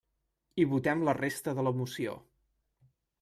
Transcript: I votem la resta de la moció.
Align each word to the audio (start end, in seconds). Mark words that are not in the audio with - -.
I 0.61 0.63
votem 0.71 1.03
la 1.09 1.15
resta 1.17 1.55
de 1.59 1.65
la 1.67 1.73
moció. 1.83 2.17